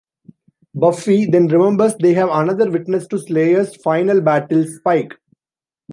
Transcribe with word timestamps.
Buffy 0.73 1.27
then 1.27 1.45
remembers 1.49 1.93
they 1.95 2.15
have 2.15 2.29
another 2.31 2.71
witness 2.71 3.05
to 3.09 3.19
Slayers' 3.19 3.75
final 3.75 4.19
battles: 4.19 4.77
Spike. 4.77 5.13